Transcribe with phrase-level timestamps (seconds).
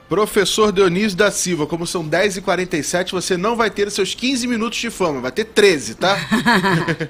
[0.09, 4.89] Professor Dionísio da Silva, como são 10h47, você não vai ter seus 15 minutos de
[4.89, 6.18] fama, vai ter 13, tá?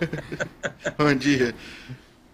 [0.97, 1.55] Bom dia.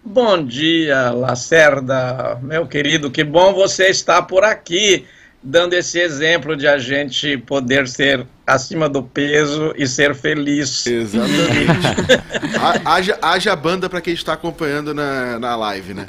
[0.03, 5.05] Bom dia, Lacerda, meu querido, que bom você estar por aqui,
[5.43, 10.87] dando esse exemplo de a gente poder ser acima do peso e ser feliz.
[10.87, 11.67] Exatamente.
[12.85, 16.07] haja, haja banda para quem está acompanhando na, na live, né?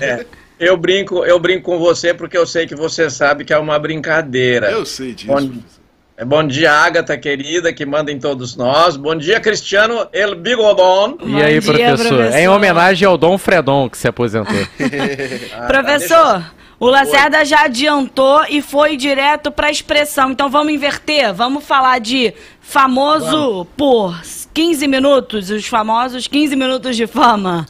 [0.00, 0.26] É.
[0.58, 3.78] Eu brinco, eu brinco com você porque eu sei que você sabe que é uma
[3.78, 4.70] brincadeira.
[4.70, 5.26] Eu sei disso.
[5.26, 5.50] Bom,
[6.22, 8.96] bom dia, Agatha querida, que manda em todos nós.
[8.96, 11.18] Bom dia, Cristiano El Bigodon.
[11.24, 12.08] E aí, dia, professor?
[12.08, 12.38] professor?
[12.38, 14.54] É em homenagem ao Dom Fredon que se aposentou.
[15.58, 17.44] ah, professor, tá, o Lacerda Oi.
[17.44, 20.30] já adiantou e foi direto para a expressão.
[20.30, 21.32] Então vamos inverter.
[21.34, 23.68] Vamos falar de famoso vamos.
[23.76, 27.66] por 15 minutos, os famosos 15 minutos de fama.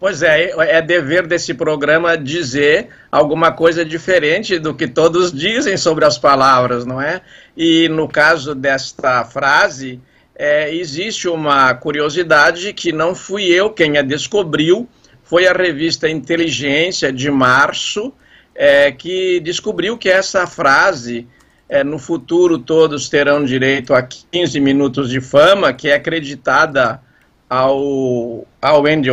[0.00, 6.06] Pois é, é dever desse programa dizer alguma coisa diferente do que todos dizem sobre
[6.06, 7.20] as palavras, não é?
[7.54, 10.00] E no caso desta frase,
[10.34, 14.88] é, existe uma curiosidade que não fui eu quem a descobriu,
[15.22, 18.10] foi a revista Inteligência de março
[18.54, 21.28] é, que descobriu que essa frase,
[21.68, 27.02] é, no futuro todos terão direito a 15 minutos de fama, que é acreditada
[27.50, 29.10] ao, ao Andy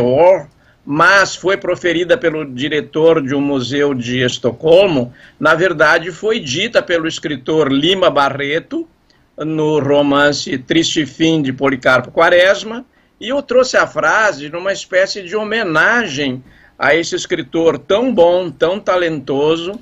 [0.90, 7.06] mas foi proferida pelo diretor de um museu de Estocolmo, na verdade foi dita pelo
[7.06, 8.88] escritor Lima Barreto,
[9.36, 12.86] no romance Triste Fim de Policarpo Quaresma,
[13.20, 16.42] e eu trouxe a frase numa espécie de homenagem
[16.78, 19.78] a esse escritor tão bom, tão talentoso,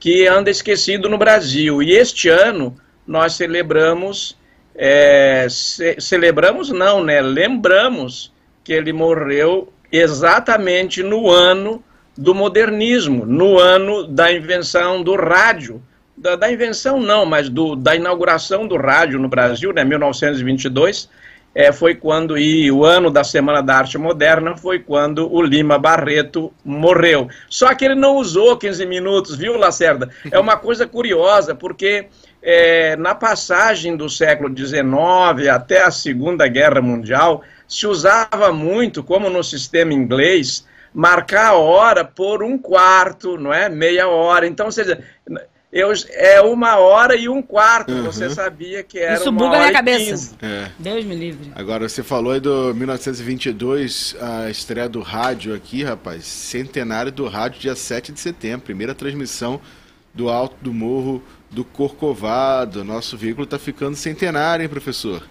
[0.00, 1.80] que anda esquecido no Brasil.
[1.80, 4.36] E este ano nós celebramos,
[4.74, 7.20] é, ce celebramos não, né?
[7.20, 8.32] Lembramos
[8.64, 11.82] que ele morreu exatamente no ano
[12.16, 15.82] do modernismo, no ano da invenção do rádio.
[16.16, 21.08] Da, da invenção não, mas do, da inauguração do rádio no Brasil, né, 1922,
[21.54, 25.78] é, foi quando, e o ano da Semana da Arte Moderna foi quando o Lima
[25.78, 27.28] Barreto morreu.
[27.48, 30.10] Só que ele não usou 15 minutos, viu, Lacerda?
[30.30, 32.06] É uma coisa curiosa, porque
[32.42, 39.28] é, na passagem do século XIX até a Segunda Guerra Mundial, se usava muito, como
[39.28, 43.68] no sistema inglês, marcar a hora por um quarto, não é?
[43.68, 44.46] Meia hora.
[44.46, 45.02] Então, ou seja,
[45.70, 47.92] eu, é uma hora e um quarto.
[47.92, 48.04] Uhum.
[48.04, 50.34] Você sabia que era Isso uma buga hora minha cabeça.
[50.40, 50.70] É.
[50.78, 51.52] Deus me livre.
[51.54, 56.24] Agora, você falou aí do 1922, a estreia do rádio aqui, rapaz.
[56.24, 58.60] Centenário do rádio, dia 7 de setembro.
[58.60, 59.60] Primeira transmissão
[60.14, 62.84] do Alto do Morro do Corcovado.
[62.84, 65.22] Nosso veículo está ficando centenário, hein, professor?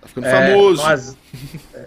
[0.00, 1.16] Tá ficando é, famoso.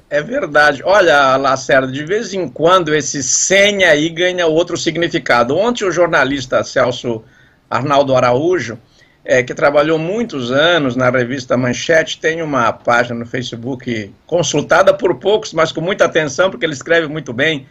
[0.09, 0.81] É verdade.
[0.83, 5.55] Olha, Lacerda, de vez em quando esse senha aí ganha outro significado.
[5.57, 7.23] Ontem o jornalista Celso
[7.69, 8.77] Arnaldo Araújo,
[9.23, 15.16] é, que trabalhou muitos anos na revista Manchete, tem uma página no Facebook consultada por
[15.16, 17.66] poucos, mas com muita atenção, porque ele escreve muito bem.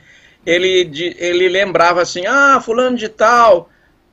[0.47, 3.69] Ele, de, ele lembrava assim: ah, fulano de tal,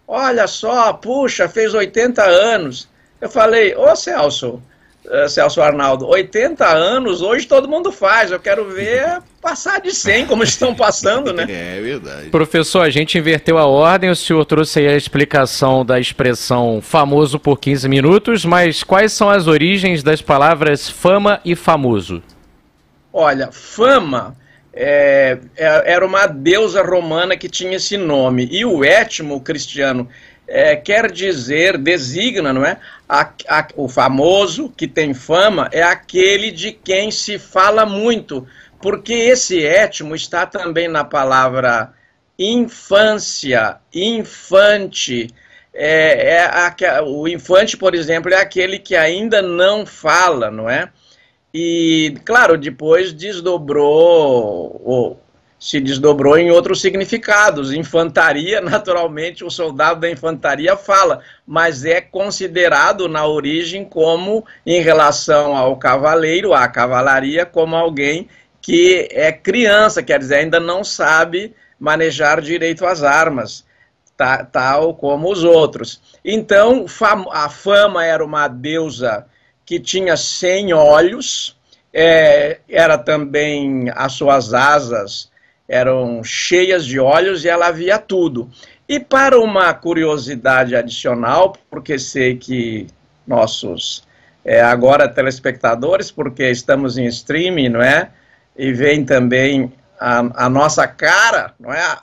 [0.07, 2.87] olha só, puxa, fez 80 anos.
[3.19, 4.61] Eu falei, ô Celso,
[5.05, 8.31] uh, Celso Arnaldo, 80 anos, hoje todo mundo faz.
[8.31, 11.45] Eu quero ver passar de 100, como estão passando, né?
[11.49, 12.29] É verdade.
[12.29, 17.39] Professor, a gente inverteu a ordem, o senhor trouxe aí a explicação da expressão famoso
[17.39, 22.21] por 15 minutos, mas quais são as origens das palavras fama e famoso?
[23.11, 24.35] Olha, fama
[24.77, 30.07] é, é era uma deusa romana que tinha esse nome, e o étimo cristiano
[30.47, 32.77] é, quer dizer, designa, não é?
[33.07, 38.47] A, a, o famoso que tem fama é aquele de quem se fala muito,
[38.81, 41.93] porque esse étimo está também na palavra
[42.39, 45.29] infância, infante.
[45.73, 50.89] É, é a, o infante, por exemplo, é aquele que ainda não fala, não é?
[51.53, 54.77] E, claro, depois desdobrou
[55.59, 57.71] se desdobrou em outros significados.
[57.71, 65.55] Infantaria, naturalmente, o soldado da infantaria fala, mas é considerado na origem como, em relação
[65.55, 68.27] ao cavaleiro, à cavalaria, como alguém
[68.61, 73.65] que é criança, quer dizer, ainda não sabe manejar direito as armas,
[74.51, 76.01] tal como os outros.
[76.25, 76.85] Então,
[77.31, 79.25] a fama era uma deusa
[79.67, 81.55] que tinha cem olhos,
[81.93, 85.29] é, era também as suas asas
[85.67, 88.49] eram cheias de olhos e ela via tudo.
[88.87, 92.87] E para uma curiosidade adicional, porque sei que
[93.27, 94.07] nossos
[94.45, 98.09] é, agora telespectadores, porque estamos em streaming, não é?
[98.57, 101.97] E vem também a, a nossa cara, não é?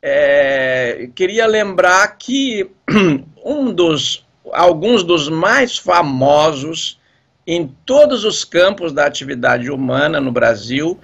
[0.00, 1.10] é?
[1.14, 2.70] Queria lembrar que
[3.44, 4.24] um dos,
[4.54, 6.98] alguns dos mais famosos
[7.46, 10.98] em todos os campos da atividade humana no Brasil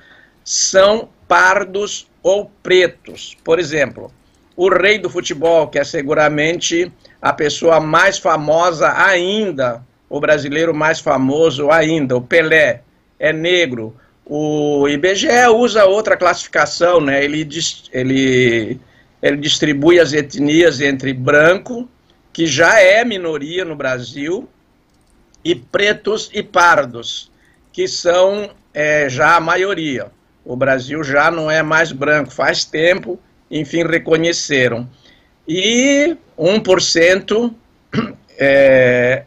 [0.44, 3.36] são pardos ou pretos.
[3.44, 4.10] Por exemplo,
[4.56, 11.00] o rei do futebol, que é seguramente a pessoa mais famosa ainda, o brasileiro mais
[11.00, 12.82] famoso ainda, o Pelé,
[13.18, 13.94] é negro.
[14.24, 17.22] O IBGE usa outra classificação, né?
[17.24, 17.46] Ele,
[17.92, 18.80] ele,
[19.22, 21.88] ele distribui as etnias entre branco,
[22.40, 24.48] que já é minoria no Brasil,
[25.44, 27.30] e pretos e pardos,
[27.70, 30.10] que são é, já a maioria.
[30.42, 33.20] O Brasil já não é mais branco faz tempo,
[33.50, 34.88] enfim, reconheceram.
[35.46, 37.52] E 1%
[38.38, 39.24] é,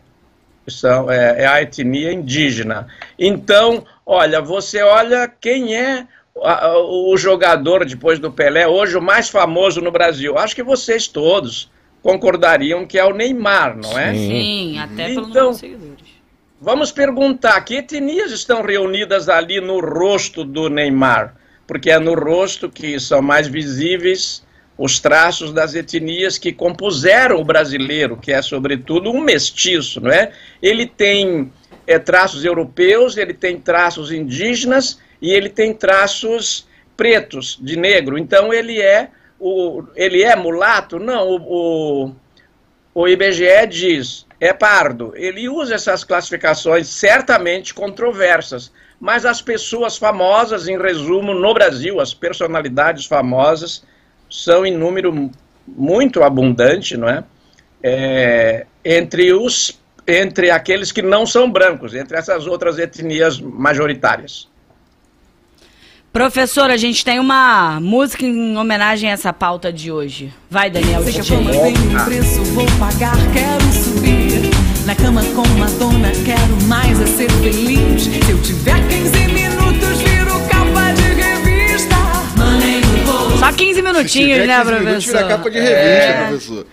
[0.68, 2.88] são, é, é a etnia indígena.
[3.20, 9.82] Então, olha, você olha quem é o jogador depois do Pelé, hoje o mais famoso
[9.82, 10.36] no Brasil.
[10.36, 11.72] Acho que vocês todos
[12.04, 14.14] concordariam que é o Neymar, não é?
[14.14, 16.14] Sim, Sim até então, pelo seguidores.
[16.62, 21.36] Vamos perguntar que etnias estão reunidas ali no rosto do Neymar?
[21.66, 24.44] Porque é no rosto que são mais visíveis
[24.78, 30.32] os traços das etnias que compuseram o brasileiro, que é sobretudo um mestiço, não é?
[30.62, 31.52] Ele tem
[31.88, 36.68] é, traços europeus, ele tem traços indígenas e ele tem traços
[36.98, 38.18] pretos, de negro.
[38.18, 39.10] Então ele é
[39.44, 40.98] o, ele é mulato?
[40.98, 42.16] Não, o, o,
[42.96, 45.14] o IBGE diz é pardo.
[45.16, 52.14] Ele usa essas classificações certamente controversas, mas as pessoas famosas, em resumo, no Brasil, as
[52.14, 53.84] personalidades famosas,
[54.30, 55.30] são em número
[55.68, 57.24] muito abundante, não é?
[57.82, 58.66] é?
[58.84, 64.50] entre os entre aqueles que não são brancos, entre essas outras etnias majoritárias.
[66.14, 70.32] Professor, a gente tem uma música em homenagem a essa pauta de hoje.
[70.48, 71.02] Vai, Daniel.
[71.02, 74.52] Sei que a fama tem um preço, vou pagar, quero subir.
[74.86, 78.04] Na cama com Madonna, quero mais é ser feliz.
[78.04, 81.96] Se eu tiver 15 minutos, viro capa de revista.
[82.38, 82.84] Money
[83.40, 84.86] só 15 minutinhos, né, professor?
[84.86, 86.28] Minutos, vira capa de revista, é...
[86.28, 86.68] professor.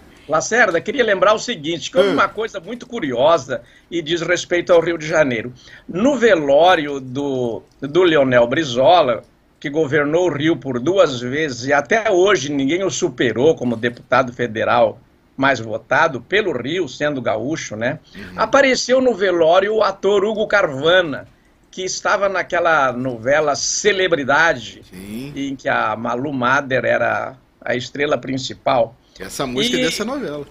[0.32, 2.14] Lacerda, queria lembrar o seguinte, que houve hum.
[2.14, 5.52] uma coisa muito curiosa e diz respeito ao Rio de Janeiro.
[5.86, 9.22] No velório do, do Leonel Brizola,
[9.60, 14.32] que governou o Rio por duas vezes e até hoje ninguém o superou como deputado
[14.32, 14.98] federal
[15.36, 17.98] mais votado pelo Rio, sendo gaúcho, né?
[18.14, 18.22] Uhum.
[18.36, 21.28] Apareceu no velório o ator Hugo Carvana,
[21.70, 25.32] que estava naquela novela Celebridade, Sim.
[25.36, 28.96] em que a Malu Mader era a estrela principal.
[29.22, 30.46] Essa música é e é dessa novela.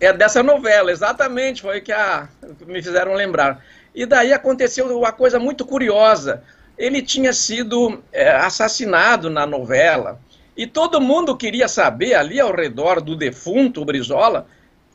[0.00, 2.28] É dessa novela, exatamente, foi que a,
[2.66, 3.64] me fizeram lembrar.
[3.94, 6.42] E daí aconteceu uma coisa muito curiosa.
[6.78, 10.18] Ele tinha sido é, assassinado na novela
[10.56, 14.46] e todo mundo queria saber ali ao redor do defunto Brizola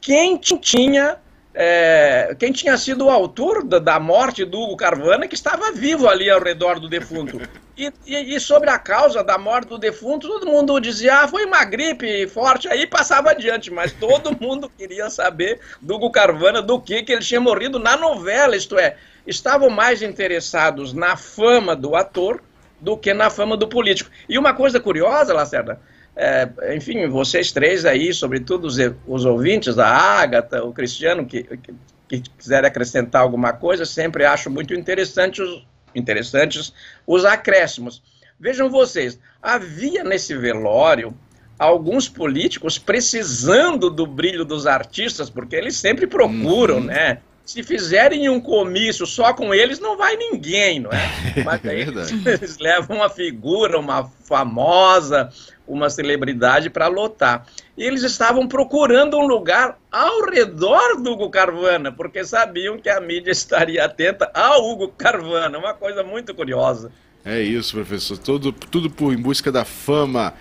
[0.02, 1.18] quem tinha
[1.58, 6.10] é, quem tinha sido o autor da, da, morte do Hugo Carvana, que estava vivo
[6.10, 7.40] ali ao redor do defunto.
[7.78, 11.46] E, e, e, sobre a causa da morte do defunto, todo mundo dizia, ah, foi
[11.46, 16.80] uma gripe forte, aí passava adiante, mas todo mundo queria saber do Hugo Carvana, do
[16.80, 21.96] que, que ele tinha morrido na novela, isto é, estavam mais interessados na fama do
[21.96, 22.42] ator
[22.82, 24.12] do que na fama do político.
[24.28, 25.80] E uma coisa curiosa, Lacerda,
[26.16, 31.74] é, enfim, vocês três aí, sobretudo os, os ouvintes, a Ágata, o Cristiano, que, que,
[32.08, 36.74] que quiser acrescentar alguma coisa, sempre acho muito interessante os, interessantes
[37.06, 38.02] os acréscimos.
[38.40, 41.14] Vejam vocês, havia nesse velório
[41.58, 46.86] alguns políticos precisando do brilho dos artistas, porque eles sempre procuram, uhum.
[46.86, 47.20] né?
[47.46, 51.44] Se fizerem um comício só com eles, não vai ninguém, não é?
[51.46, 51.86] Mas aí é
[52.34, 55.30] eles levam uma figura, uma famosa,
[55.68, 57.46] uma celebridade para lotar.
[57.78, 63.00] E eles estavam procurando um lugar ao redor do Hugo Carvana, porque sabiam que a
[63.00, 65.58] mídia estaria atenta ao Hugo Carvana.
[65.58, 66.92] Uma coisa muito curiosa.
[67.24, 68.18] É isso, professor.
[68.18, 70.34] Tudo, tudo por, em busca da fama.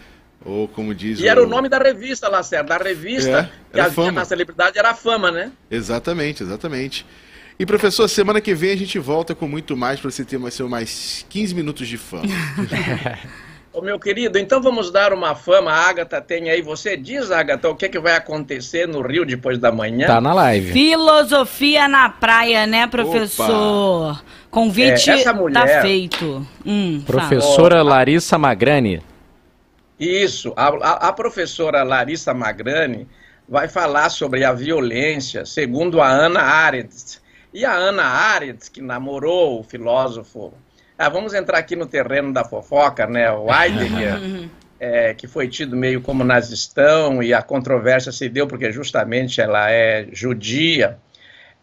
[0.44, 1.20] Ou como diz.
[1.20, 1.28] E o...
[1.28, 2.78] era o nome da revista, Lacerda.
[2.78, 5.50] Da revista é, que havia na celebridade era a fama, né?
[5.70, 7.06] Exatamente, exatamente.
[7.58, 10.58] E professor, semana que vem a gente volta com muito mais para você ter mais,
[10.60, 12.24] mais 15 minutos de fama.
[13.72, 15.72] Ô, meu querido, então vamos dar uma fama.
[15.72, 16.62] A Agatha tem aí.
[16.62, 20.06] Você diz, Agatha, o que, é que vai acontecer no Rio depois da manhã?
[20.06, 20.72] Tá na live.
[20.72, 24.12] Filosofia na praia, né, professor?
[24.12, 24.22] Opa.
[24.48, 25.66] Convite é, essa mulher...
[25.66, 26.46] tá feito.
[26.64, 27.90] Hum, Professora fala.
[27.90, 29.02] Larissa Magrani.
[29.98, 30.52] Isso.
[30.56, 33.08] A, a, a professora Larissa Magrani
[33.48, 37.20] vai falar sobre a violência, segundo a Ana Arendt.
[37.52, 40.52] E a Ana Arendt, que namorou o filósofo.
[40.98, 43.30] Ah, vamos entrar aqui no terreno da fofoca, né?
[43.30, 44.48] O Heidegger,
[44.80, 49.70] é, que foi tido meio como nazistão, e a controvérsia se deu porque justamente ela
[49.70, 50.98] é judia.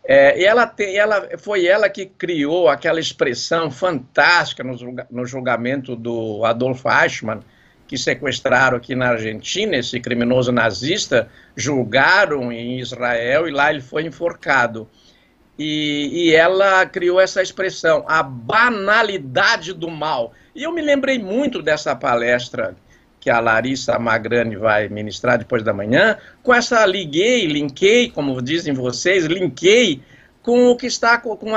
[0.03, 4.75] É, e ela, tem, ela foi ela que criou aquela expressão fantástica no,
[5.09, 7.41] no julgamento do Adolf Eichmann,
[7.91, 14.05] que sequestraram aqui na Argentina esse criminoso nazista, julgaram em Israel e lá ele foi
[14.05, 14.88] enforcado.
[15.60, 20.31] E, e, ela criou essa expressão, a banalidade do mal.
[20.55, 22.77] E eu me lembrei muito dessa palestra
[23.19, 28.74] que a Larissa Magrani vai ministrar depois da manhã, com essa liguei, linkei, como dizem
[28.74, 30.01] vocês, linkei
[30.41, 31.51] com o que está com, com,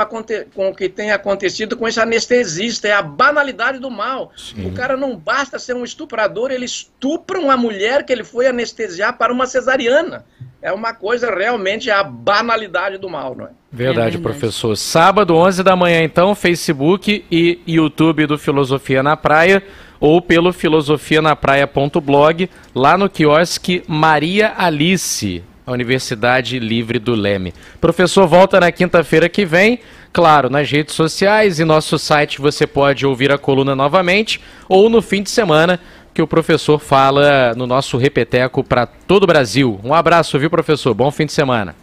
[0.53, 4.31] com, o que tem acontecido com esse anestesista, é a banalidade do mal.
[4.37, 4.67] Sim.
[4.67, 9.17] O cara não basta ser um estuprador, ele estupra uma mulher que ele foi anestesiar
[9.17, 10.25] para uma cesariana.
[10.61, 13.49] É uma coisa realmente a banalidade do mal, não é?
[13.71, 14.75] Verdade, é verdade, professor.
[14.75, 19.61] Sábado, 11 da manhã, então, Facebook e YouTube do Filosofia na Praia
[19.99, 27.53] ou pelo filosofianapraia.blog, lá no quiosque Maria Alice, a Universidade Livre do Leme.
[27.81, 29.79] Professor volta na quinta-feira que vem.
[30.13, 35.01] Claro, nas redes sociais e nosso site você pode ouvir a coluna novamente ou no
[35.01, 35.79] fim de semana
[36.13, 39.79] que o professor fala no nosso repeteco para todo o Brasil.
[39.83, 40.93] Um abraço, viu, professor?
[40.93, 41.75] Bom fim de semana.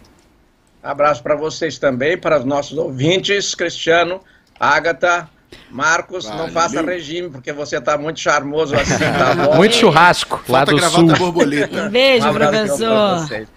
[0.81, 4.19] Abraço para vocês também, para os nossos ouvintes, Cristiano,
[4.59, 5.29] Ágata,
[5.69, 6.43] Marcos, Valeu.
[6.43, 9.33] não faça regime, porque você está muito charmoso assim, tá?
[9.55, 11.07] Muito churrasco, lá do sul.
[11.89, 13.27] Beijo, um professor.
[13.29, 13.47] Beijo.